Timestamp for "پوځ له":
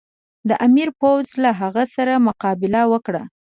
1.01-1.51